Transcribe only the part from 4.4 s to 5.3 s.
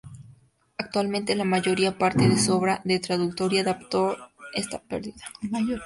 está perdida.